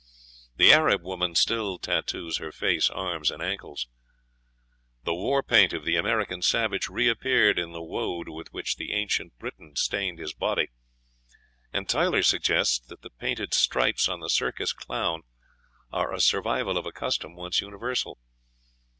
[0.55, 3.87] The Arab woman still tattoos her face, arms, and ankles.
[5.03, 9.37] The war paint of the American savage reappeared in the woad with which the ancient
[9.37, 10.69] Briton stained his body;
[11.71, 15.21] and Tylor suggests that the painted stripes on the circus clown
[15.91, 18.17] are a survival of a custom once universal.